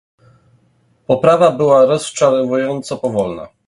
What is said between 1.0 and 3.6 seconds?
Poprawa była rozczarowująco powolna